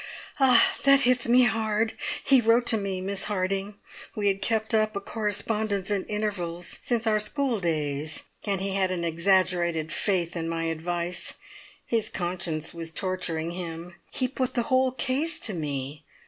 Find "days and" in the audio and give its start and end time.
7.59-8.61